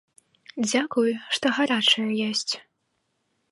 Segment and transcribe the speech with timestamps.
[0.69, 2.53] Дзякуй, што гарачая ёсць.